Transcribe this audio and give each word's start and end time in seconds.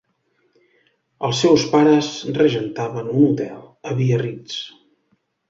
Els 1.29 1.41
seus 1.45 1.65
pares 1.73 2.09
regentaven 2.39 3.13
un 3.13 3.21
hotel 3.27 3.61
a 3.93 4.01
Biarritz. 4.01 4.59